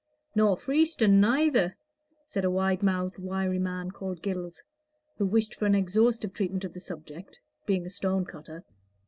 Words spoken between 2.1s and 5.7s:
said a wide mouthed wiry man called Gills, who wished for